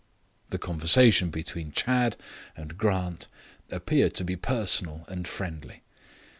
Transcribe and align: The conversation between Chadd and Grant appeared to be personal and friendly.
The 0.49 0.57
conversation 0.57 1.29
between 1.29 1.73
Chadd 1.73 2.15
and 2.57 2.75
Grant 2.75 3.27
appeared 3.69 4.15
to 4.15 4.23
be 4.23 4.35
personal 4.35 5.05
and 5.07 5.27
friendly. 5.27 5.83